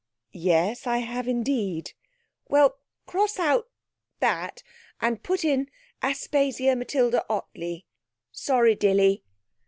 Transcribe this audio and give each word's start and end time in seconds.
'Yes, 0.31 0.87
I 0.87 0.97
have 0.97 1.27
indeed!' 1.27 1.93
'Well, 2.49 2.79
cross 3.05 3.37
out 3.37 3.69
that, 4.19 4.63
and 4.99 5.21
put 5.21 5.45
in 5.45 5.69
Aspasia 6.01 6.75
Matilda 6.75 7.23
Ottley. 7.29 7.85
Sorry, 8.31 8.73
Dilly!' 8.73 9.21